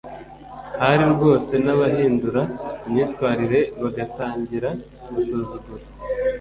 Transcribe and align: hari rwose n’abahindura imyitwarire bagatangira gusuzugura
hari 0.81 1.03
rwose 1.15 1.53
n’abahindura 1.65 2.41
imyitwarire 2.87 3.59
bagatangira 3.81 4.69
gusuzugura 5.13 5.85